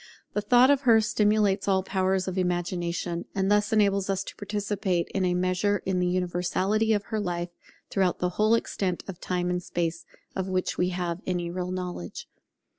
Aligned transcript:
The 0.33 0.41
thought 0.41 0.71
of 0.71 0.81
her 0.81 0.99
stimulates 0.99 1.67
all 1.67 1.83
the 1.83 1.89
powers 1.91 2.27
of 2.27 2.35
Imagination, 2.35 3.25
and 3.35 3.51
thus 3.51 3.71
enables 3.71 4.09
us 4.09 4.23
to 4.23 4.35
participate 4.35 5.07
in 5.09 5.23
a 5.25 5.35
measure 5.35 5.83
in 5.85 5.99
the 5.99 6.07
universality 6.07 6.91
of 6.93 7.03
her 7.13 7.19
life, 7.19 7.49
throughout 7.91 8.17
the 8.17 8.29
whole 8.29 8.55
extent 8.55 9.03
of 9.07 9.21
Time 9.21 9.51
and 9.51 9.61
Space 9.61 10.03
of 10.35 10.49
which 10.49 10.75
we 10.75 10.89
have 10.89 11.21
any 11.27 11.51
real 11.51 11.69
knowledge. 11.69 12.27